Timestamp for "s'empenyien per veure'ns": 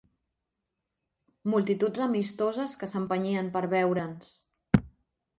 2.93-4.33